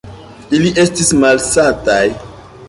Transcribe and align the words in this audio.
Ili 0.59 0.71
estis 0.83 1.13
malsataj. 1.25 2.03